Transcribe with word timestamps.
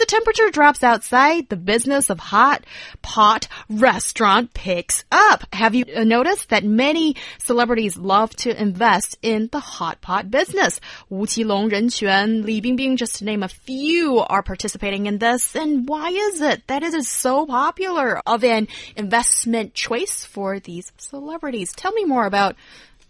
The 0.00 0.06
temperature 0.06 0.50
drops 0.50 0.82
outside, 0.82 1.50
the 1.50 1.56
business 1.56 2.08
of 2.08 2.18
hot 2.18 2.64
pot 3.02 3.46
restaurant 3.68 4.54
picks 4.54 5.04
up. 5.12 5.44
Have 5.52 5.74
you 5.74 5.84
noticed 6.04 6.48
that 6.48 6.64
many 6.64 7.16
celebrities 7.38 7.98
love 7.98 8.34
to 8.36 8.60
invest 8.60 9.18
in 9.20 9.50
the 9.52 9.60
hot 9.60 10.00
pot 10.00 10.30
business? 10.30 10.80
Wu 11.10 11.26
Qilong, 11.26 11.70
Ren 11.70 11.90
Quan, 11.90 12.42
Li 12.46 12.62
Bingbing, 12.62 12.96
just 12.96 13.16
to 13.16 13.26
name 13.26 13.42
a 13.42 13.48
few, 13.48 14.20
are 14.20 14.42
participating 14.42 15.04
in 15.04 15.18
this. 15.18 15.54
And 15.54 15.86
why 15.86 16.08
is 16.08 16.40
it 16.40 16.66
that 16.68 16.82
it 16.82 16.94
is 16.94 17.08
so 17.08 17.44
popular 17.44 18.22
of 18.26 18.42
an 18.42 18.68
investment 18.96 19.74
choice 19.74 20.24
for 20.24 20.58
these 20.58 20.90
celebrities? 20.96 21.74
Tell 21.74 21.92
me 21.92 22.06
more 22.06 22.24
about 22.24 22.56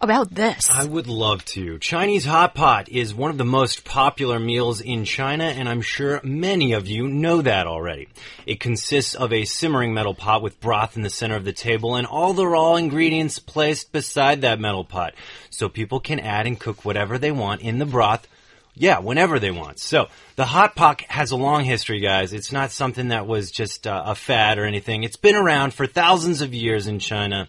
about 0.01 0.35
this. 0.35 0.71
I 0.71 0.85
would 0.85 1.07
love 1.07 1.45
to. 1.47 1.79
Chinese 1.79 2.25
hot 2.25 2.55
pot 2.55 2.89
is 2.89 3.15
one 3.15 3.31
of 3.31 3.39
the 3.39 3.45
most 3.45 3.85
popular 3.85 4.39
meals 4.39 4.81
in 4.81 5.05
China, 5.05 5.45
and 5.45 5.69
I'm 5.69 5.83
sure 5.83 6.21
many 6.25 6.73
of 6.73 6.87
you 6.87 7.07
know 7.09 7.43
that 7.43 7.67
already. 7.67 8.09
It 8.47 8.61
consists 8.61 9.15
of 9.15 9.33
a 9.33 9.45
simmering 9.45 9.93
metal 9.93 10.15
pot 10.15 10.43
with 10.43 10.61
broth 10.61 10.97
in 10.97 11.03
the 11.03 11.11
center 11.11 11.37
of 11.37 11.45
the 11.45 11.53
table 11.53 11.97
and 11.97 12.07
all 12.07 12.33
the 12.33 12.47
raw 12.47 12.77
ingredients 12.77 13.39
placed 13.39 13.93
beside 13.93 14.41
that 14.41 14.61
metal 14.61 14.85
pot. 14.85 15.15
So 15.51 15.69
people 15.69 16.01
can 16.01 16.19
add 16.19 16.47
and 16.47 16.59
cook 16.59 16.85
whatever 16.85 17.19
they 17.19 17.33
want 17.33 17.61
in 17.61 17.79
the 17.79 17.87
broth 17.87 18.27
yeah, 18.75 19.01
whenever 19.01 19.39
they 19.39 19.51
want. 19.51 19.79
So 19.79 20.07
the 20.37 20.45
hot 20.47 20.75
pot 20.75 21.03
has 21.03 21.33
a 21.33 21.37
long 21.37 21.65
history, 21.65 22.01
guys. 22.01 22.33
It's 22.33 22.53
not 22.53 22.71
something 22.71 23.09
that 23.09 23.27
was 23.27 23.51
just 23.51 23.87
uh, 23.87 24.05
a 24.07 24.15
fad 24.15 24.59
or 24.59 24.65
anything. 24.65 25.03
It's 25.03 25.17
been 25.17 25.35
around 25.35 25.75
for 25.75 25.87
thousands 25.87 26.41
of 26.41 26.55
years 26.55 26.87
in 26.87 26.99
China, 26.99 27.49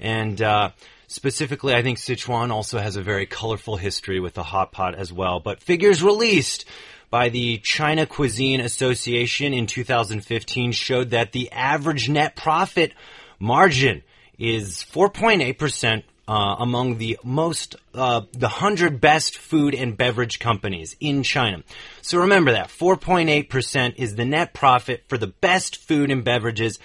and 0.00 0.40
uh, 0.40 0.70
Specifically, 1.06 1.74
I 1.74 1.82
think 1.82 1.98
Sichuan 1.98 2.50
also 2.50 2.78
has 2.78 2.96
a 2.96 3.02
very 3.02 3.26
colorful 3.26 3.76
history 3.76 4.20
with 4.20 4.34
the 4.34 4.42
hot 4.42 4.72
pot 4.72 4.94
as 4.94 5.12
well. 5.12 5.40
But 5.40 5.62
figures 5.62 6.02
released 6.02 6.64
by 7.10 7.28
the 7.28 7.58
China 7.58 8.06
Cuisine 8.06 8.60
Association 8.60 9.54
in 9.54 9.66
2015 9.66 10.72
showed 10.72 11.10
that 11.10 11.32
the 11.32 11.52
average 11.52 12.08
net 12.08 12.34
profit 12.34 12.92
margin 13.38 14.02
is 14.38 14.84
4.8% 14.92 16.02
uh, 16.26 16.56
among 16.58 16.96
the 16.98 17.18
most, 17.22 17.76
uh, 17.92 18.22
the 18.32 18.48
100 18.48 19.00
best 19.00 19.36
food 19.36 19.74
and 19.74 19.96
beverage 19.96 20.38
companies 20.38 20.96
in 20.98 21.22
China. 21.22 21.62
So 22.02 22.20
remember 22.20 22.52
that 22.52 22.68
4.8% 22.68 23.94
is 23.96 24.14
the 24.14 24.24
net 24.24 24.54
profit 24.54 25.04
for 25.08 25.18
the 25.18 25.26
best 25.26 25.76
food 25.76 26.10
and 26.10 26.24
beverages. 26.24 26.78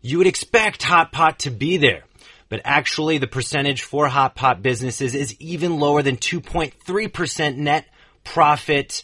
You 0.00 0.18
would 0.18 0.26
expect 0.26 0.82
Hot 0.84 1.12
Pot 1.12 1.40
to 1.40 1.50
be 1.50 1.76
there 1.76 2.04
but 2.52 2.60
actually 2.66 3.16
the 3.16 3.26
percentage 3.26 3.80
for 3.80 4.08
hot 4.08 4.34
pot 4.34 4.60
businesses 4.60 5.14
is 5.14 5.34
even 5.40 5.80
lower 5.80 6.02
than 6.02 6.18
2.3% 6.18 7.56
net 7.56 7.86
profit. 8.24 9.02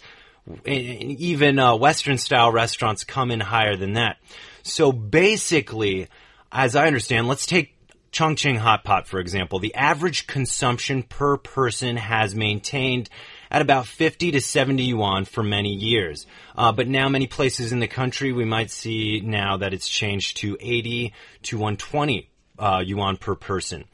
Even 0.66 1.58
uh, 1.58 1.74
Western 1.74 2.18
style 2.18 2.52
restaurants 2.52 3.04
come 3.04 3.30
in 3.30 3.40
higher 3.40 3.74
than 3.74 3.94
that. 3.94 4.18
So 4.64 4.92
basically, 4.92 6.08
as 6.52 6.76
I 6.76 6.88
understand, 6.88 7.26
let's 7.26 7.46
take 7.46 7.74
Chongqing 8.12 8.58
Hot 8.58 8.84
Pot, 8.84 9.08
for 9.08 9.18
example. 9.18 9.60
The 9.60 9.74
average 9.74 10.26
consumption 10.26 11.02
per 11.02 11.38
person 11.38 11.96
has 11.96 12.34
maintained 12.34 13.08
at 13.50 13.62
about 13.62 13.86
50 13.86 14.32
to 14.32 14.42
70 14.42 14.82
yuan 14.82 15.24
for 15.24 15.42
many 15.42 15.72
years. 15.72 16.26
Uh, 16.54 16.72
but 16.72 16.86
now 16.86 17.08
many 17.08 17.26
places 17.26 17.72
in 17.72 17.78
the 17.80 17.88
country, 17.88 18.30
we 18.30 18.44
might 18.44 18.70
see 18.70 19.22
now 19.24 19.56
that 19.56 19.72
it's 19.72 19.88
changed 19.88 20.36
to 20.38 20.58
80 20.60 21.14
to 21.44 21.56
120 21.56 22.28
uh, 22.58 22.82
yuan 22.84 23.16
per 23.16 23.34
person. 23.34 23.84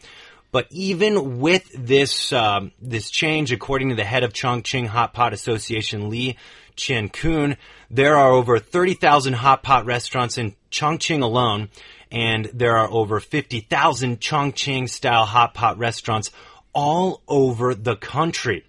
But 0.51 0.69
even 0.71 1.41
with 1.41 1.69
this 1.77 2.33
um, 2.33 2.71
this 2.81 3.11
change, 3.11 3.51
according 3.51 3.89
to 3.89 3.97
the 3.97 4.05
head 4.05 4.23
of 4.23 4.33
Chongqing 4.33 4.87
Hot 4.87 5.13
Pot 5.13 5.33
Association, 5.33 6.11
Li 6.11 6.37
Qiankun, 6.77 7.57
there 7.91 8.17
are 8.17 8.33
over 8.33 8.59
30,000 8.59 9.33
hot 9.33 9.63
pot 9.63 9.85
restaurants 9.85 10.39
in 10.39 10.55
Chongqing 10.71 11.23
alone, 11.23 11.71
and 12.11 12.47
there 12.53 12.77
are 12.77 12.89
over 12.89 13.21
50,000 13.21 14.21
Chongqing 14.21 14.89
style 14.89 15.25
hot 15.25 15.55
pot 15.55 15.79
restaurants 15.79 16.31
all 16.73 17.23
over 17.27 17.75
the 17.75 17.97
country. 17.97 18.65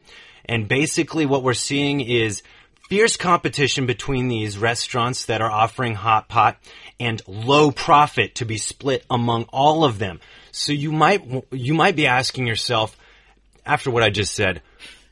And 0.45 0.67
basically, 0.67 1.25
what 1.25 1.43
we're 1.43 1.53
seeing 1.53 2.01
is 2.01 2.43
fierce 2.89 3.17
competition 3.17 3.85
between 3.85 4.27
these 4.27 4.57
restaurants 4.57 5.25
that 5.25 5.41
are 5.41 5.51
offering 5.51 5.95
hot 5.95 6.29
pot 6.29 6.57
and 6.99 7.21
low 7.27 7.71
profit 7.71 8.35
to 8.35 8.45
be 8.45 8.57
split 8.57 9.05
among 9.09 9.43
all 9.45 9.83
of 9.83 9.99
them. 9.99 10.19
So 10.51 10.71
you 10.71 10.91
might 10.91 11.23
you 11.51 11.73
might 11.73 11.95
be 11.95 12.07
asking 12.07 12.47
yourself 12.47 12.97
after 13.65 13.91
what 13.91 14.03
I 14.03 14.09
just 14.09 14.33
said, 14.33 14.61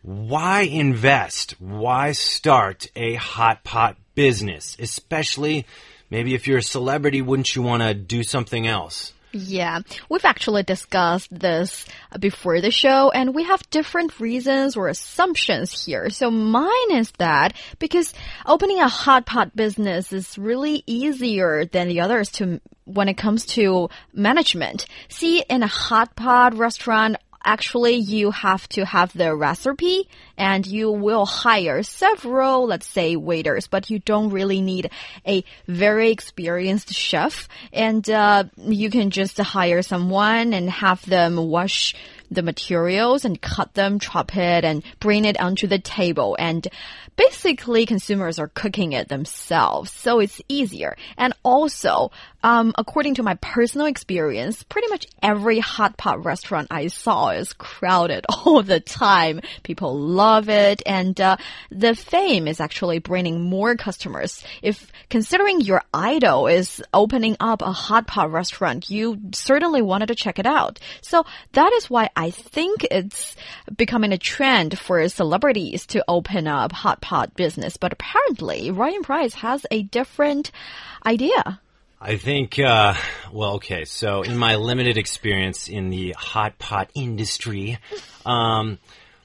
why 0.02 0.62
invest? 0.62 1.56
Why 1.60 2.12
start 2.12 2.88
a 2.96 3.16
hot 3.16 3.64
pot 3.64 3.98
business? 4.16 4.78
Especially 4.80 5.66
maybe 6.10 6.36
if 6.36 6.48
you're 6.48 6.60
a 6.60 6.64
celebrity, 6.64 7.22
wouldn't 7.22 7.56
you 7.56 7.62
want 7.62 7.84
to 7.84 7.94
do 7.94 8.24
something 8.24 8.68
else? 8.68 9.14
Yeah, 9.36 9.80
we've 10.10 10.26
actually 10.26 10.62
discussed 10.62 11.28
this 11.32 11.88
before 12.20 12.62
the 12.62 12.70
show, 12.70 13.10
and 13.10 13.34
we 13.34 13.44
have 13.44 13.68
different 13.72 14.20
reasons 14.20 14.78
or 14.78 14.88
assumptions 14.88 15.86
here. 15.86 16.12
So 16.12 16.30
mine 16.30 16.92
is 16.92 17.12
that 17.18 17.56
because 17.80 18.14
opening 18.46 18.80
a 18.80 18.88
hot 18.88 19.26
pot 19.26 19.56
business 19.56 20.14
is 20.14 20.38
really 20.38 20.84
easier 20.86 21.66
than 21.66 21.88
the 21.88 22.02
others 22.02 22.30
to 22.34 22.62
when 22.86 23.08
it 23.08 23.16
comes 23.16 23.46
to 23.46 23.90
management. 24.14 24.86
See, 25.08 25.44
in 25.50 25.64
a 25.64 25.68
hot 25.68 26.16
pot 26.16 26.56
restaurant, 26.56 27.18
actually 27.44 27.96
you 27.96 28.32
have 28.32 28.68
to 28.70 28.86
have 28.86 29.14
the 29.14 29.36
recipe 29.36 30.08
and 30.38 30.66
you 30.66 30.92
will 30.92 31.26
hire 31.26 31.84
several, 31.84 32.68
let's 32.68 32.88
say, 32.88 33.16
waiters, 33.16 33.68
but 33.68 33.90
you 33.90 34.00
don't 34.00 34.30
really 34.30 34.62
need 34.62 34.90
a 35.28 35.44
very 35.68 36.12
experienced 36.12 36.94
chef. 36.94 37.48
And 37.72 38.10
uh, 38.10 38.46
you 38.58 38.90
can 38.90 39.10
just 39.10 39.38
hire 39.38 39.82
someone 39.82 40.54
and 40.54 40.70
have 40.70 41.06
them 41.06 41.38
wash 41.38 41.96
the 42.34 42.44
materials 42.44 43.26
and 43.26 43.42
cut 43.42 43.74
them, 43.74 44.00
chop 44.00 44.36
it, 44.36 44.64
and 44.64 44.84
bring 45.00 45.26
it 45.26 45.40
onto 45.40 45.68
the 45.68 45.80
table. 45.80 46.36
And 46.40 46.68
basically, 47.16 47.86
consumers 47.86 48.40
are 48.40 48.48
cooking 48.48 48.94
it 48.94 49.08
themselves, 49.08 49.92
so 49.92 50.20
it's 50.20 50.42
easier. 50.48 50.96
And 51.18 51.34
also, 51.44 52.12
um, 52.44 52.74
according 52.78 53.16
to 53.16 53.24
my 53.24 53.36
personal 53.36 53.88
experience, 53.88 54.64
pretty 54.64 54.90
much 54.90 55.08
every 55.22 55.60
hot 55.60 55.98
pot 55.98 56.26
restaurant 56.26 56.68
I 56.72 56.88
saw 56.88 57.30
is 57.30 57.54
crowded 57.54 58.26
all 58.30 58.64
the 58.64 58.80
time. 58.80 59.42
People 59.64 59.98
love 59.98 60.50
it, 60.50 60.82
and 60.86 61.20
uh, 61.20 61.38
the 61.72 61.96
fame 61.96 62.48
is 62.48 62.60
actually 62.60 63.00
bringing 63.00 63.42
more 63.42 63.76
customers. 63.76 64.44
If 64.62 64.92
considering 65.10 65.62
your 65.62 65.84
idol 65.94 66.48
is 66.48 66.82
opening 66.94 67.38
up 67.40 67.62
a 67.62 67.72
hot 67.72 68.08
pot 68.08 68.32
restaurant, 68.32 68.90
you 68.90 69.20
certainly 69.34 69.82
wanted 69.82 70.08
to 70.08 70.16
check 70.16 70.40
it 70.40 70.46
out. 70.46 70.80
So 71.02 71.26
that 71.54 71.72
is 71.74 71.90
why 71.90 72.10
I 72.16 72.23
think 72.32 72.86
it's 72.90 73.36
becoming 73.76 74.12
a 74.12 74.18
trend 74.18 74.78
for 74.78 75.08
celebrities 75.10 75.86
to 75.88 76.04
open 76.08 76.48
up 76.48 76.72
hot 76.72 77.02
pot 77.02 77.36
business. 77.36 77.78
But 77.78 77.94
apparently, 77.94 78.72
Ryan 78.72 79.04
Price 79.04 79.34
has 79.36 79.66
a 79.72 79.84
different 79.84 80.52
idea. 81.06 81.60
I 82.06 82.18
think, 82.18 82.60
uh, 82.60 82.96
well, 83.32 83.54
okay. 83.54 83.86
So, 83.86 84.24
in 84.24 84.38
my 84.38 84.58
limited 84.58 84.98
experience 84.98 85.70
in 85.70 85.90
the 85.90 86.14
hot 86.18 86.60
pot 86.60 86.90
industry, 86.94 87.80
um, 88.26 88.78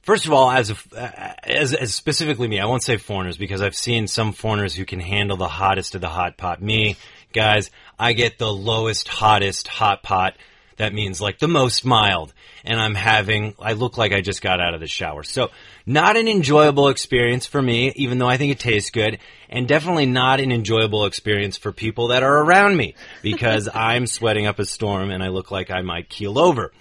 first 0.02 0.26
of 0.26 0.32
all, 0.32 0.50
as, 0.50 0.70
a, 0.70 1.50
as, 1.50 1.74
as 1.74 1.92
specifically 1.92 2.46
me, 2.46 2.60
I 2.60 2.66
won't 2.66 2.84
say 2.84 2.96
foreigners 2.96 3.36
because 3.36 3.62
I've 3.62 3.74
seen 3.74 4.06
some 4.06 4.32
foreigners 4.32 4.76
who 4.76 4.84
can 4.84 5.00
handle 5.00 5.36
the 5.36 5.48
hottest 5.48 5.96
of 5.96 6.00
the 6.00 6.08
hot 6.08 6.36
pot. 6.36 6.62
Me, 6.62 6.96
guys, 7.32 7.72
I 7.98 8.12
get 8.12 8.38
the 8.38 8.52
lowest, 8.52 9.08
hottest 9.08 9.66
hot 9.66 10.04
pot 10.04 10.36
that 10.78 10.94
means 10.94 11.20
like 11.20 11.38
the 11.38 11.48
most 11.48 11.84
mild. 11.84 12.32
And 12.64 12.80
I'm 12.80 12.94
having, 12.94 13.54
I 13.60 13.74
look 13.74 13.98
like 13.98 14.12
I 14.12 14.20
just 14.20 14.42
got 14.42 14.60
out 14.60 14.74
of 14.74 14.80
the 14.80 14.86
shower. 14.86 15.22
So 15.22 15.50
not 15.86 16.16
an 16.16 16.26
enjoyable 16.26 16.88
experience 16.88 17.46
for 17.46 17.60
me, 17.60 17.92
even 17.96 18.18
though 18.18 18.28
I 18.28 18.36
think 18.36 18.52
it 18.52 18.58
tastes 18.58 18.90
good. 18.90 19.18
And 19.48 19.68
definitely 19.68 20.06
not 20.06 20.40
an 20.40 20.52
enjoyable 20.52 21.06
experience 21.06 21.56
for 21.56 21.72
people 21.72 22.08
that 22.08 22.22
are 22.22 22.42
around 22.42 22.76
me 22.76 22.94
because 23.22 23.68
I'm 23.74 24.06
sweating 24.06 24.46
up 24.46 24.58
a 24.58 24.64
storm 24.64 25.10
and 25.10 25.22
I 25.22 25.28
look 25.28 25.50
like 25.50 25.70
I 25.70 25.82
might 25.82 26.08
keel 26.08 26.38
over. 26.38 26.72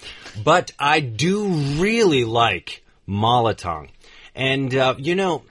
But 0.44 0.72
I 0.80 1.00
do 1.00 1.48
really 1.48 2.24
like 2.24 2.84
malatang. 3.08 3.90
And, 4.36 4.74
uh, 4.76 4.96
you 4.98 5.16
know, 5.16 5.44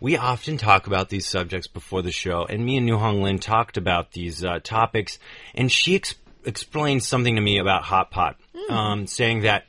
we 0.00 0.16
often 0.16 0.58
talk 0.58 0.86
about 0.86 1.08
these 1.08 1.26
subjects 1.26 1.66
before 1.66 2.02
the 2.02 2.12
show, 2.12 2.46
and 2.48 2.64
me 2.64 2.76
and 2.76 2.86
Niu 2.86 2.96
Honglin 2.96 3.40
talked 3.40 3.76
about 3.76 4.12
these 4.12 4.44
uh, 4.44 4.60
topics, 4.62 5.18
and 5.56 5.72
she 5.72 6.00
explained 6.44 7.02
something 7.02 7.36
to 7.36 7.40
me 7.40 7.58
about 7.58 7.82
hot 7.82 8.10
pot, 8.10 8.36
um, 8.68 9.06
saying 9.06 9.42
that 9.42 9.64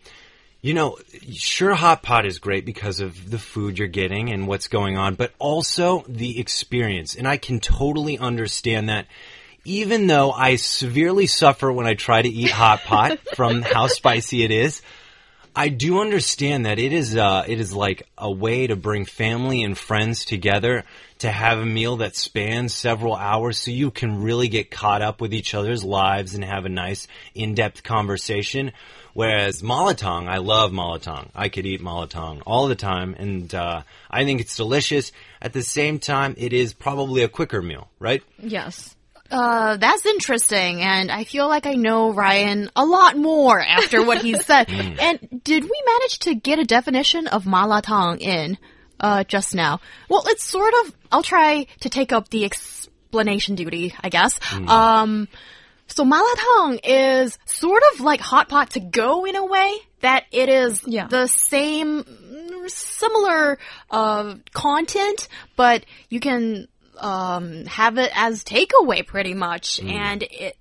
you 0.62 0.74
know, 0.74 0.98
sure, 1.32 1.74
hot 1.74 2.04
pot 2.04 2.26
is 2.26 2.40
great 2.40 2.66
because 2.66 3.00
of 3.00 3.32
the 3.32 3.40
food 3.40 3.80
you're 3.80 3.88
getting 3.88 4.30
and 4.30 4.48
what's 4.48 4.68
going 4.68 4.98
on, 4.98 5.16
but 5.16 5.32
also 5.40 6.04
the 6.08 6.40
experience. 6.40 7.16
And 7.16 7.28
I 7.28 7.38
can 7.38 7.60
totally 7.60 8.18
understand 8.18 8.90
that. 8.90 9.08
Even 9.66 10.08
though 10.08 10.32
I 10.32 10.56
severely 10.56 11.28
suffer 11.28 11.72
when 11.72 11.86
I 11.86 11.94
try 11.94 12.22
to 12.22 12.30
eat 12.30 12.50
hot 12.50 12.82
pot 12.82 13.20
from 13.36 13.62
how 13.62 13.88
spicy 13.88 14.44
it 14.44 14.52
is, 14.52 14.82
I 15.60 15.68
do 15.68 16.00
understand 16.00 16.66
that 16.66 16.80
it 16.80 16.94
is 16.94 17.18
uh, 17.18 17.44
it 17.46 17.60
is 17.60 17.74
like 17.74 18.08
a 18.18 18.32
way 18.32 18.68
to 18.68 18.78
bring 18.78 19.04
family 19.04 19.62
and 19.62 19.78
friends 19.78 20.24
together 20.24 20.86
to 21.18 21.30
have 21.30 21.60
a 21.60 21.66
meal 21.66 21.98
that 21.98 22.16
spans 22.16 22.74
several 22.74 23.14
hours, 23.14 23.58
so 23.58 23.70
you 23.70 23.92
can 23.92 24.22
really 24.24 24.48
get 24.48 24.72
caught 24.72 25.02
up 25.02 25.20
with 25.20 25.34
each 25.34 25.54
other's 25.54 25.84
lives 25.84 26.34
and 26.34 26.46
have 26.46 26.64
a 26.64 26.70
nice 26.70 27.10
in-depth 27.36 27.84
conversation. 27.84 28.72
Whereas 29.14 29.62
malatang, 29.62 30.30
I 30.30 30.38
love 30.38 30.72
malatang. 30.72 31.30
I 31.36 31.50
could 31.50 31.66
eat 31.66 31.82
malatang 31.82 32.42
all 32.46 32.70
the 32.70 32.76
time, 32.76 33.14
and 33.20 33.54
uh, 33.54 33.82
I 34.10 34.24
think 34.24 34.40
it's 34.40 34.56
delicious. 34.56 35.12
At 35.42 35.52
the 35.52 35.62
same 35.62 36.00
time, 36.00 36.36
it 36.38 36.54
is 36.54 36.74
probably 36.74 37.24
a 37.24 37.28
quicker 37.28 37.62
meal, 37.62 37.90
right? 38.00 38.24
Yes. 38.38 38.96
Uh, 39.32 39.78
that's 39.78 40.06
interesting, 40.06 40.82
and 40.82 41.12
I 41.12 41.24
feel 41.24 41.48
like 41.48 41.66
I 41.66 41.74
know 41.74 42.12
Ryan 42.12 42.70
a 42.76 42.86
lot 42.86 43.16
more 43.18 43.60
after 43.60 44.04
what 44.04 44.22
he 44.22 44.34
said. 44.36 44.70
And 45.00 45.42
did 45.44 45.64
we 45.64 45.84
manage 45.86 46.20
to 46.20 46.36
get 46.36 46.60
a 46.60 46.64
definition 46.66 47.28
of 47.28 47.44
malatang 47.46 48.20
in 48.22 48.58
uh, 49.00 49.24
just 49.24 49.54
now? 49.56 49.80
Well, 50.10 50.24
it's 50.28 50.44
sort 50.44 50.74
of. 50.84 50.96
I'll 51.12 51.24
try 51.24 51.68
to 51.82 51.90
take 51.90 52.12
up 52.12 52.30
the 52.30 52.44
explanation 52.46 53.56
duty, 53.56 53.94
I 54.04 54.10
guess. 54.10 54.40
Um, 54.68 55.28
so 55.88 56.06
malatang 56.06 56.80
is 56.84 57.38
sort 57.46 57.82
of 57.94 58.02
like 58.02 58.20
hot 58.22 58.50
pot 58.50 58.72
to 58.72 58.80
go 58.80 59.26
in 59.26 59.36
a 59.36 59.46
way 59.46 59.74
that 60.02 60.26
it 60.32 60.50
is 60.50 60.82
Yeah. 60.86 61.08
the 61.08 61.28
same, 61.28 62.04
mm, 62.04 62.70
similar 62.70 63.58
uh, 63.92 64.36
content, 64.54 65.28
but 65.56 65.86
you 66.10 66.20
can 66.20 66.68
um, 67.00 67.66
have 67.66 67.98
it 67.98 68.12
as 68.16 68.44
takeaway 68.44 69.06
pretty 69.06 69.34
much, 69.34 69.80
and 69.80 70.24
it. 70.24 70.56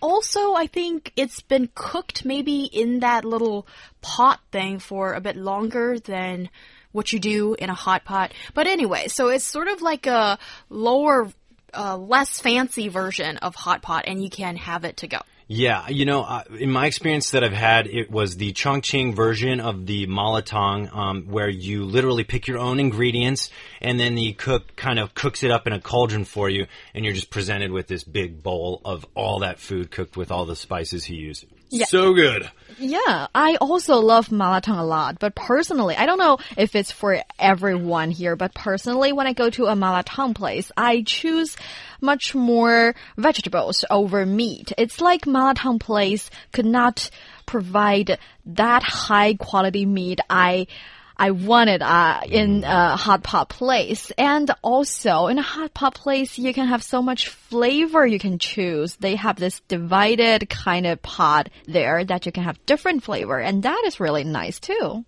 Also, 0.00 0.54
I 0.54 0.68
think 0.68 1.12
it's 1.16 1.40
been 1.40 1.68
cooked 1.74 2.24
maybe 2.24 2.62
in 2.62 3.00
that 3.00 3.24
little 3.24 3.66
pot 4.02 4.38
thing 4.52 4.78
for 4.78 5.14
a 5.14 5.20
bit 5.20 5.34
longer 5.34 5.98
than 5.98 6.48
what 6.92 7.12
you 7.12 7.18
do 7.18 7.54
in 7.54 7.70
a 7.70 7.74
hot 7.74 8.04
pot. 8.04 8.32
But 8.54 8.68
anyway, 8.68 9.08
so 9.08 9.28
it's 9.28 9.44
sort 9.44 9.66
of 9.66 9.82
like 9.82 10.06
a 10.06 10.38
lower, 10.70 11.28
uh, 11.76 11.96
less 11.96 12.40
fancy 12.40 12.86
version 12.86 13.36
of 13.38 13.56
hot 13.56 13.82
pot, 13.82 14.04
and 14.06 14.22
you 14.22 14.30
can 14.30 14.56
have 14.56 14.84
it 14.84 14.98
to 14.98 15.08
go. 15.08 15.18
Yeah, 15.46 15.88
you 15.88 16.06
know, 16.06 16.22
uh, 16.22 16.42
in 16.58 16.70
my 16.70 16.86
experience 16.86 17.32
that 17.32 17.44
I've 17.44 17.52
had, 17.52 17.86
it 17.86 18.10
was 18.10 18.38
the 18.38 18.54
Chongqing 18.54 19.14
version 19.14 19.60
of 19.60 19.84
the 19.84 20.06
malatang, 20.06 20.90
um, 20.94 21.24
where 21.26 21.50
you 21.50 21.84
literally 21.84 22.24
pick 22.24 22.46
your 22.46 22.56
own 22.56 22.80
ingredients 22.80 23.50
and 23.82 24.00
then 24.00 24.14
the 24.14 24.32
cook 24.32 24.74
kind 24.74 24.98
of 24.98 25.12
cooks 25.12 25.42
it 25.42 25.50
up 25.50 25.66
in 25.66 25.74
a 25.74 25.80
cauldron 25.80 26.24
for 26.24 26.48
you, 26.48 26.66
and 26.94 27.04
you're 27.04 27.12
just 27.12 27.28
presented 27.28 27.72
with 27.72 27.88
this 27.88 28.04
big 28.04 28.42
bowl 28.42 28.80
of 28.86 29.04
all 29.14 29.40
that 29.40 29.58
food 29.58 29.90
cooked 29.90 30.16
with 30.16 30.30
all 30.30 30.46
the 30.46 30.56
spices 30.56 31.04
he 31.04 31.16
used. 31.16 31.44
So 31.86 32.14
good. 32.14 32.50
Yeah, 32.78 33.28
I 33.34 33.56
also 33.60 33.96
love 34.00 34.28
malatang 34.28 34.78
a 34.78 34.84
lot, 34.84 35.18
but 35.20 35.34
personally, 35.34 35.94
I 35.96 36.06
don't 36.06 36.18
know 36.18 36.38
if 36.56 36.74
it's 36.74 36.90
for 36.90 37.20
everyone 37.38 38.10
here, 38.10 38.34
but 38.34 38.52
personally, 38.54 39.12
when 39.12 39.26
I 39.26 39.32
go 39.32 39.48
to 39.50 39.66
a 39.66 39.74
malatang 39.74 40.34
place, 40.34 40.72
I 40.76 41.02
choose 41.02 41.56
much 42.00 42.34
more 42.34 42.94
vegetables 43.16 43.84
over 43.90 44.26
meat. 44.26 44.72
It's 44.76 45.00
like 45.00 45.22
malatang 45.22 45.80
place 45.80 46.30
could 46.52 46.66
not 46.66 47.10
provide 47.46 48.18
that 48.46 48.82
high 48.82 49.34
quality 49.34 49.86
meat 49.86 50.20
I 50.28 50.66
I 51.16 51.30
wanted 51.30 51.82
uh, 51.82 52.20
in 52.28 52.64
a 52.64 52.96
hot 52.96 53.22
pot 53.22 53.48
place. 53.48 54.10
And 54.18 54.50
also 54.62 55.28
in 55.28 55.38
a 55.38 55.42
hot 55.42 55.74
pot 55.74 55.94
place, 55.94 56.38
you 56.38 56.52
can 56.52 56.68
have 56.68 56.82
so 56.82 57.02
much 57.02 57.28
flavor 57.28 58.06
you 58.06 58.18
can 58.18 58.38
choose. 58.38 58.96
They 58.96 59.16
have 59.16 59.36
this 59.36 59.60
divided 59.68 60.48
kind 60.48 60.86
of 60.86 61.02
pot 61.02 61.50
there 61.66 62.04
that 62.04 62.26
you 62.26 62.32
can 62.32 62.44
have 62.44 62.64
different 62.66 63.04
flavor. 63.04 63.38
And 63.38 63.62
that 63.62 63.82
is 63.86 64.00
really 64.00 64.24
nice 64.24 64.58
too. 64.58 65.04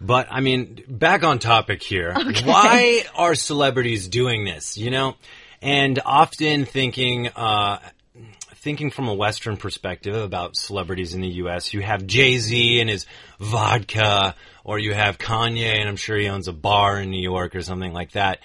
But 0.00 0.28
I 0.30 0.40
mean, 0.40 0.82
back 0.88 1.24
on 1.24 1.38
topic 1.38 1.82
here. 1.82 2.12
Why 2.44 3.04
are 3.14 3.34
celebrities 3.34 4.08
doing 4.08 4.44
this? 4.44 4.76
You 4.76 4.90
know, 4.90 5.16
and 5.62 5.98
often 6.04 6.66
thinking, 6.66 7.28
uh, 7.28 7.78
thinking 8.66 8.90
from 8.90 9.06
a 9.06 9.14
Western 9.14 9.56
perspective 9.56 10.16
about 10.16 10.56
celebrities 10.56 11.14
in 11.14 11.20
the 11.20 11.28
U.S., 11.44 11.72
you 11.72 11.82
have 11.82 12.04
Jay 12.04 12.36
Z 12.38 12.80
and 12.80 12.90
his 12.90 13.06
vodka, 13.38 14.34
or 14.64 14.80
you 14.80 14.92
have 14.92 15.18
Kanye, 15.18 15.78
and 15.78 15.88
I'm 15.88 15.94
sure 15.94 16.16
he 16.18 16.26
owns 16.28 16.48
a 16.48 16.52
bar 16.52 17.00
in 17.00 17.10
New 17.10 17.22
York 17.22 17.54
or 17.54 17.62
something 17.62 17.92
like 17.92 18.10
that. 18.12 18.40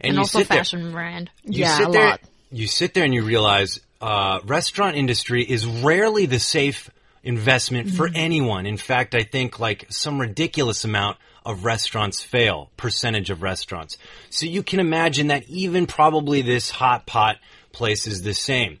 And, 0.00 0.14
you 0.14 0.20
also 0.20 0.38
sit 0.38 0.48
there- 0.48 0.58
fashion 0.58 0.92
brand. 0.92 1.30
you 1.44 1.60
Yeah, 1.64 1.76
sit 1.76 1.88
a 1.88 1.92
there, 1.92 2.06
lot. 2.08 2.20
You 2.50 2.66
sit 2.66 2.94
there 2.94 3.04
and 3.04 3.12
you 3.12 3.22
realize 3.22 3.80
uh, 4.00 4.40
restaurant 4.44 4.96
industry 4.96 5.42
is 5.44 5.66
rarely 5.66 6.24
the 6.24 6.38
safe 6.38 6.88
investment 7.22 7.90
for 7.90 8.06
Mm-hmm. 8.08 8.16
anyone. 8.16 8.64
In 8.64 8.78
fact, 8.78 9.14
I 9.14 9.24
think 9.24 9.60
like 9.60 9.84
some 9.90 10.18
ridiculous 10.18 10.84
amount 10.84 11.18
of 11.44 11.66
restaurants 11.66 12.22
fail, 12.22 12.70
percentage 12.78 13.28
of 13.28 13.42
restaurants. 13.42 13.98
So 14.30 14.46
you 14.46 14.62
can 14.62 14.80
imagine 14.80 15.26
that 15.26 15.44
even 15.50 15.86
probably 15.86 16.40
this 16.40 16.70
hot 16.70 17.04
pot 17.04 17.36
place 17.72 18.06
is 18.06 18.22
the 18.22 18.32
same. 18.32 18.78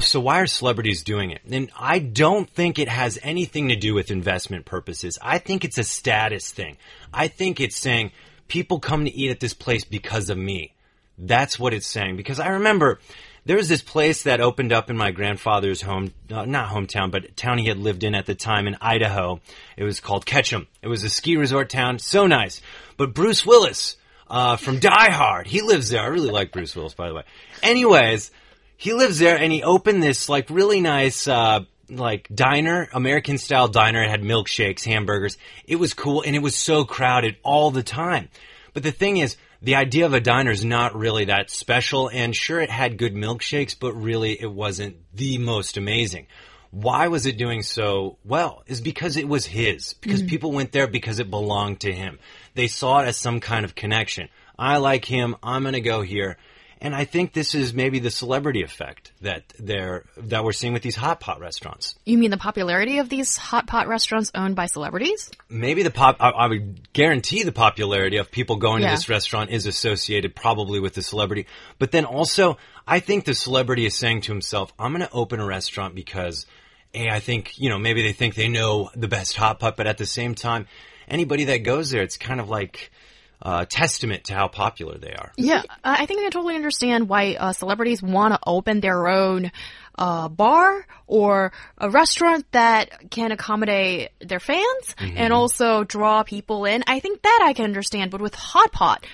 So 0.00 0.18
why 0.18 0.40
are 0.40 0.46
celebrities 0.46 1.04
doing 1.04 1.30
it? 1.30 1.42
And 1.48 1.70
I 1.78 2.00
don't 2.00 2.50
think 2.50 2.78
it 2.78 2.88
has 2.88 3.18
anything 3.22 3.68
to 3.68 3.76
do 3.76 3.94
with 3.94 4.10
investment 4.10 4.64
purposes. 4.64 5.18
I 5.22 5.38
think 5.38 5.64
it's 5.64 5.78
a 5.78 5.84
status 5.84 6.50
thing. 6.50 6.76
I 7.14 7.28
think 7.28 7.60
it's 7.60 7.76
saying 7.76 8.10
people 8.48 8.80
come 8.80 9.04
to 9.04 9.14
eat 9.14 9.30
at 9.30 9.38
this 9.38 9.54
place 9.54 9.84
because 9.84 10.30
of 10.30 10.38
me. 10.38 10.74
That's 11.16 11.58
what 11.58 11.74
it's 11.74 11.86
saying. 11.86 12.16
Because 12.16 12.40
I 12.40 12.48
remember 12.48 12.98
there 13.44 13.56
was 13.56 13.68
this 13.68 13.82
place 13.82 14.24
that 14.24 14.40
opened 14.40 14.72
up 14.72 14.90
in 14.90 14.96
my 14.96 15.12
grandfather's 15.12 15.80
home, 15.80 16.12
uh, 16.30 16.44
not 16.44 16.70
hometown, 16.70 17.10
but 17.10 17.36
town 17.36 17.58
he 17.58 17.68
had 17.68 17.78
lived 17.78 18.02
in 18.02 18.14
at 18.14 18.26
the 18.26 18.34
time 18.34 18.66
in 18.66 18.76
Idaho. 18.80 19.40
It 19.76 19.84
was 19.84 20.00
called 20.00 20.26
Ketchum. 20.26 20.66
It 20.82 20.88
was 20.88 21.04
a 21.04 21.10
ski 21.10 21.36
resort 21.36 21.70
town. 21.70 21.98
So 21.98 22.26
nice. 22.26 22.60
But 22.96 23.14
Bruce 23.14 23.46
Willis, 23.46 23.96
uh, 24.28 24.56
from 24.56 24.80
Die 24.80 25.10
Hard, 25.10 25.46
he 25.46 25.62
lives 25.62 25.90
there. 25.90 26.02
I 26.02 26.06
really 26.06 26.30
like 26.30 26.52
Bruce 26.52 26.74
Willis, 26.74 26.94
by 26.94 27.08
the 27.08 27.14
way. 27.14 27.22
Anyways, 27.62 28.30
he 28.78 28.94
lives 28.94 29.18
there 29.18 29.36
and 29.36 29.52
he 29.52 29.62
opened 29.62 30.02
this 30.02 30.30
like 30.30 30.48
really 30.48 30.80
nice 30.80 31.28
uh 31.28 31.60
like 31.90 32.28
diner, 32.34 32.88
American 32.92 33.38
style 33.38 33.68
diner. 33.68 34.02
It 34.02 34.10
had 34.10 34.22
milkshakes, 34.22 34.84
hamburgers. 34.84 35.36
It 35.66 35.76
was 35.76 35.94
cool 35.94 36.22
and 36.22 36.36
it 36.36 36.42
was 36.42 36.54
so 36.54 36.84
crowded 36.84 37.36
all 37.42 37.70
the 37.70 37.82
time. 37.82 38.28
But 38.74 38.82
the 38.82 38.92
thing 38.92 39.16
is, 39.16 39.36
the 39.60 39.76
idea 39.76 40.06
of 40.06 40.14
a 40.14 40.20
diner 40.20 40.50
is 40.50 40.64
not 40.64 40.94
really 40.94 41.26
that 41.26 41.50
special 41.50 42.08
and 42.08 42.34
sure 42.36 42.60
it 42.60 42.70
had 42.70 42.98
good 42.98 43.14
milkshakes, 43.14 43.74
but 43.78 43.94
really 43.94 44.40
it 44.40 44.52
wasn't 44.52 44.96
the 45.14 45.38
most 45.38 45.76
amazing. 45.76 46.26
Why 46.70 47.08
was 47.08 47.24
it 47.24 47.38
doing 47.38 47.62
so 47.62 48.18
well? 48.24 48.62
Is 48.66 48.80
because 48.82 49.16
it 49.16 49.26
was 49.26 49.46
his. 49.46 49.94
Because 49.94 50.22
people 50.22 50.52
went 50.52 50.70
there 50.70 50.86
because 50.86 51.18
it 51.18 51.30
belonged 51.30 51.80
to 51.80 51.92
him. 51.92 52.18
They 52.54 52.68
saw 52.68 53.00
it 53.00 53.08
as 53.08 53.16
some 53.16 53.40
kind 53.40 53.64
of 53.64 53.74
connection. 53.74 54.28
I 54.58 54.76
like 54.76 55.06
him. 55.06 55.34
I'm 55.42 55.62
going 55.62 55.72
to 55.72 55.80
go 55.80 56.02
here. 56.02 56.36
And 56.80 56.94
I 56.94 57.04
think 57.04 57.32
this 57.32 57.56
is 57.56 57.74
maybe 57.74 57.98
the 57.98 58.10
celebrity 58.10 58.62
effect 58.62 59.10
that 59.22 59.52
they're 59.58 60.04
that 60.16 60.44
we're 60.44 60.52
seeing 60.52 60.72
with 60.72 60.82
these 60.82 60.94
hot 60.94 61.18
pot 61.18 61.40
restaurants. 61.40 61.96
You 62.04 62.16
mean 62.18 62.30
the 62.30 62.36
popularity 62.36 62.98
of 62.98 63.08
these 63.08 63.36
hot 63.36 63.66
pot 63.66 63.88
restaurants 63.88 64.30
owned 64.34 64.54
by 64.54 64.66
celebrities? 64.66 65.30
Maybe 65.48 65.82
the 65.82 65.90
pop. 65.90 66.18
I, 66.20 66.30
I 66.30 66.46
would 66.46 66.92
guarantee 66.92 67.42
the 67.42 67.50
popularity 67.52 68.18
of 68.18 68.30
people 68.30 68.56
going 68.56 68.82
Yeah. 68.82 68.90
to 68.90 68.94
this 68.96 69.08
restaurant 69.08 69.50
is 69.50 69.66
associated 69.66 70.36
probably 70.36 70.78
with 70.78 70.94
the 70.94 71.02
celebrity. 71.02 71.46
But 71.80 71.90
then 71.90 72.04
also, 72.04 72.58
I 72.86 73.00
think 73.00 73.24
the 73.24 73.34
celebrity 73.34 73.84
is 73.84 73.96
saying 73.96 74.20
to 74.22 74.32
himself, 74.32 74.72
"I'm 74.78 74.92
going 74.92 75.02
to 75.06 75.12
open 75.12 75.40
a 75.40 75.46
restaurant 75.46 75.96
because, 75.96 76.46
a, 76.94 77.08
I 77.10 77.18
think 77.18 77.58
you 77.58 77.70
know 77.70 77.78
maybe 77.78 78.02
they 78.02 78.12
think 78.12 78.36
they 78.36 78.48
know 78.48 78.90
the 78.94 79.08
best 79.08 79.36
hot 79.36 79.58
pot, 79.58 79.76
but 79.76 79.88
at 79.88 79.98
the 79.98 80.06
same 80.06 80.36
time, 80.36 80.68
anybody 81.08 81.44
that 81.46 81.58
goes 81.64 81.90
there, 81.90 82.02
it's 82.02 82.16
kind 82.16 82.38
of 82.40 82.48
like." 82.48 82.92
Uh, 83.40 83.64
testament 83.64 84.24
to 84.24 84.34
how 84.34 84.48
popular 84.48 84.98
they 84.98 85.12
are. 85.12 85.30
Yeah, 85.36 85.62
I 85.84 86.02
I 86.02 86.06
think 86.06 86.18
I 86.18 86.22
can 86.24 86.32
totally 86.32 86.56
understand 86.56 87.08
why 87.08 87.36
uh, 87.38 87.52
celebrities 87.52 88.02
want 88.02 88.34
to 88.34 88.40
open 88.44 88.80
their 88.80 89.06
own 89.06 89.52
uh, 89.96 90.28
bar 90.28 90.84
or 91.06 91.52
a 91.76 91.88
restaurant 91.88 92.50
that 92.50 93.10
can 93.10 93.30
accommodate 93.30 94.10
their 94.20 94.40
fans 94.40 94.96
and 94.98 95.32
also 95.32 95.84
draw 95.84 96.24
people 96.24 96.64
in. 96.64 96.82
I 96.88 96.98
think 96.98 97.22
that 97.22 97.40
I 97.44 97.52
can 97.52 97.64
understand, 97.64 98.10
but 98.10 98.20
with 98.20 98.34
hot 98.34 98.72
pot, 98.72 99.06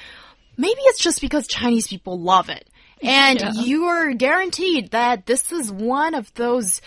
maybe 0.57 0.81
it's 0.85 1.02
just 1.02 1.21
because 1.21 1.47
Chinese 1.47 1.88
people 1.88 2.19
love 2.19 2.49
it, 2.49 2.66
and 3.02 3.38
you 3.57 3.85
are 3.85 4.12
guaranteed 4.14 4.93
that 4.93 5.26
this 5.26 5.52
is 5.52 5.71
one 5.71 6.14
of 6.14 6.33
those. 6.33 6.81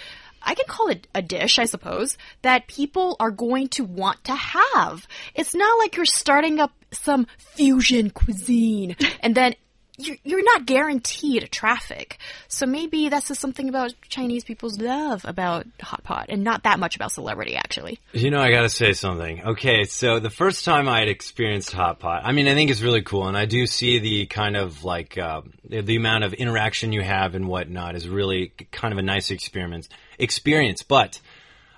I 0.48 0.56
can 0.56 0.66
call 0.66 0.88
it 0.88 1.08
a 1.14 1.22
dish, 1.22 1.60
I 1.60 1.66
suppose, 1.66 2.18
that 2.42 2.68
people 2.68 3.18
are 3.20 3.32
going 3.32 3.68
to 3.70 3.84
want 3.84 4.24
to 4.24 4.34
have. 4.34 5.06
It's 5.36 5.54
not 5.54 5.78
like 5.78 5.98
you're 5.98 6.06
starting 6.06 6.62
up 6.62 6.72
some 6.92 7.28
fusion 7.38 8.10
cuisine 8.10 8.96
and 9.20 9.36
then 9.36 9.56
you're, 9.98 10.18
you're 10.24 10.44
not 10.44 10.66
guaranteed 10.66 11.50
traffic. 11.52 12.20
So 12.48 12.66
maybe 12.66 13.10
that's 13.10 13.30
just 13.30 13.42
something 13.42 13.68
about 13.68 13.94
Chinese 14.08 14.44
people's 14.44 14.80
love 14.80 15.26
about 15.26 15.66
hot 15.82 16.04
pot 16.04 16.28
and 16.30 16.44
not 16.44 16.64
that 16.64 16.80
much 16.80 16.96
about 16.96 17.12
celebrity, 17.12 17.56
actually. 17.56 18.00
You 18.14 18.30
know, 18.30 18.40
I 18.40 18.52
gotta 18.52 18.70
say 18.70 18.94
something. 18.94 19.44
Okay, 19.44 19.86
so 19.86 20.20
the 20.20 20.30
first 20.30 20.66
time 20.66 20.88
I 20.88 21.00
had 21.00 21.08
experienced 21.08 21.72
hot 21.72 22.00
pot, 22.00 22.22
I 22.24 22.32
mean, 22.32 22.48
I 22.48 22.54
think 22.54 22.70
it's 22.70 22.82
really 22.82 23.02
cool, 23.02 23.28
and 23.28 23.36
I 23.36 23.46
do 23.46 23.66
see 23.66 23.98
the 23.98 24.28
kind 24.28 24.56
of 24.56 24.84
like 24.84 25.18
uh, 25.18 25.42
the, 25.68 25.98
amount 25.98 26.24
of 26.24 26.34
interaction 26.34 26.94
you 26.94 27.02
have 27.02 27.34
and 27.34 27.48
whatnot 27.48 27.96
is 27.96 28.08
really 28.08 28.50
kind 28.72 28.92
of 28.92 29.00
a 29.00 29.04
nice 29.04 29.32
experience. 29.32 29.90
Experience, 30.20 30.84
but 30.84 31.20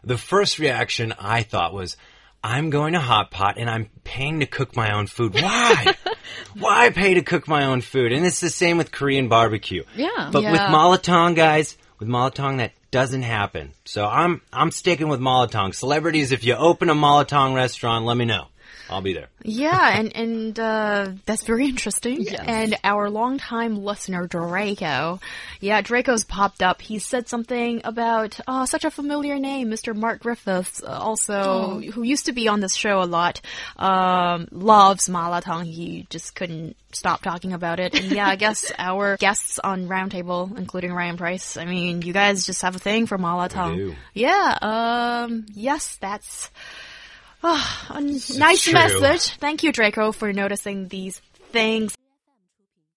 the 0.03 0.17
first 0.17 0.59
reaction 0.59 1.13
I 1.17 1.43
thought 1.43 1.73
was, 1.73 1.95
I'm 2.43 2.69
going 2.69 2.93
to 2.93 2.99
hot 2.99 3.31
pot 3.31 3.57
and 3.57 3.69
I'm 3.69 3.89
paying 4.03 4.39
to 4.39 4.45
cook 4.45 4.75
my 4.75 4.93
own 4.93 5.07
food. 5.07 5.33
Why? 5.33 5.93
Why 6.57 6.89
pay 6.89 7.15
to 7.15 7.21
cook 7.21 7.47
my 7.47 7.65
own 7.65 7.81
food? 7.81 8.11
And 8.13 8.25
it's 8.25 8.39
the 8.39 8.49
same 8.49 8.77
with 8.77 8.91
Korean 8.91 9.27
barbecue. 9.27 9.83
Yeah. 9.95 10.29
But 10.31 10.43
with 10.43 10.53
Yeah. 10.53 10.69
Malatong, 10.71 11.35
guys, 11.35 11.77
with 11.99 12.07
Malatong, 12.07 12.57
that 12.57 12.71
doesn't 12.91 13.23
happen. 13.23 13.73
So 13.85 14.05
I'm 14.05 14.41
I'm 14.53 14.71
sticking 14.71 15.09
with 15.09 15.19
Malatong. 15.19 15.75
Celebrities, 15.75 16.31
if 16.31 16.43
you 16.43 16.55
open 16.55 16.89
a 16.89 16.95
Malatong 16.95 17.55
restaurant, 17.55 18.05
let 18.05 18.15
me 18.17 18.25
know. 18.25 18.47
I'll 18.89 19.01
be 19.01 19.13
there. 19.13 19.27
Yeah, 19.43 19.97
and 19.97 20.15
and 20.15 20.59
uh, 20.59 21.11
that's 21.25 21.43
very 21.43 21.67
interesting. 21.67 22.27
And 22.29 22.75
our 22.83 23.09
longtime 23.09 23.83
listener 23.83 24.27
Draco, 24.27 25.19
yeah, 25.59 25.81
Draco's 25.81 26.23
popped 26.23 26.63
up. 26.63 26.81
He 26.81 26.99
said 26.99 27.27
something 27.27 27.81
about 27.83 28.39
oh, 28.47 28.65
such 28.65 28.85
a 28.85 28.91
familiar 28.91 29.37
name, 29.37 29.69
Mr. 29.69 29.95
Mark 29.95 30.21
Griffiths, 30.21 30.81
uh, 30.83 30.87
also 30.87 31.79
who 31.79 32.03
used 32.03 32.25
to 32.25 32.33
be 32.33 32.47
on 32.47 32.59
this 32.59 32.75
show 32.75 33.01
a 33.01 33.05
lot. 33.05 33.41
Um, 33.77 34.47
loves 34.51 35.07
Malatong. 35.07 35.65
He 35.65 36.07
just 36.09 36.35
couldn't 36.35 36.75
stop 36.91 37.21
talking 37.21 37.53
about 37.53 37.79
it. 37.79 37.93
And 37.93 38.11
yeah, 38.11 38.27
I 38.27 38.35
guess 38.37 38.71
our 38.77 39.17
guests 39.17 39.59
on 39.59 39.87
Roundtable, 39.87 40.57
including 40.57 40.93
Ryan 40.93 41.17
Price, 41.17 41.57
I 41.57 41.65
mean, 41.65 42.01
you 42.01 42.13
guys 42.13 42.45
just 42.45 42.61
have 42.63 42.75
a 42.75 42.79
thing 42.79 43.05
for 43.05 43.17
Malatong. 43.17 43.75
do. 43.75 43.95
Yeah. 44.13 44.57
Um. 44.61 45.45
Yes, 45.53 45.97
that's. 45.97 46.49
Oh, 47.43 47.87
a 47.89 48.01
nice 48.01 48.63
true. 48.63 48.73
message. 48.73 49.37
Thank 49.37 49.63
you, 49.63 49.71
Draco, 49.71 50.11
for 50.11 50.33
noticing 50.33 50.87
these 50.87 51.19
things. 51.51 51.95